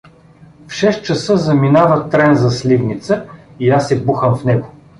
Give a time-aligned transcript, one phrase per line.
[0.67, 3.25] В шест часа заминава трен за Сливница
[3.59, 4.71] и аз се бухам в него.